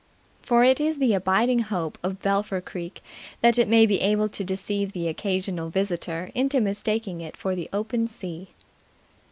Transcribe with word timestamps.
For 0.41 0.63
it 0.63 0.79
is 0.79 0.97
the 0.97 1.13
abiding 1.13 1.59
hope 1.59 1.99
of 2.01 2.23
Belpher 2.23 2.59
Creek 2.59 3.03
that 3.41 3.59
it 3.59 3.67
may 3.67 3.85
be 3.85 3.99
able 3.99 4.29
to 4.29 4.43
deceive 4.43 4.93
the 4.93 5.07
occasional 5.07 5.69
visitor 5.69 6.31
into 6.33 6.59
mistaking 6.59 7.21
it 7.21 7.37
for 7.37 7.53
the 7.53 7.69
open 7.71 8.07
sea. 8.07 8.47